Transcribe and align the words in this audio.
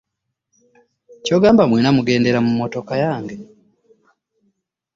Kyogamba 1.23 1.63
mwena 1.69 1.89
mugendera 1.95 2.39
mu 2.45 2.51
mmotoka 2.55 2.93
yange. 3.03 3.35